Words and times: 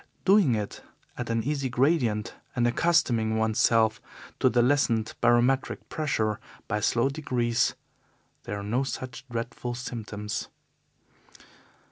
Doing 0.25 0.55
it 0.55 0.81
at 1.15 1.29
an 1.29 1.43
easy 1.43 1.69
gradient 1.69 2.33
and 2.55 2.65
accustoming 2.65 3.37
oneself 3.37 4.01
to 4.39 4.49
the 4.49 4.63
lessened 4.63 5.13
barometric 5.21 5.89
pressure 5.89 6.39
by 6.67 6.79
slow 6.79 7.07
degrees, 7.07 7.75
there 8.45 8.59
are 8.59 8.63
no 8.63 8.81
such 8.81 9.23
dreadful 9.29 9.75
symptoms. 9.75 10.49